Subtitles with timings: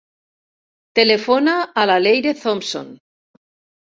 [0.99, 2.89] Telefona a la Leyre Thompson.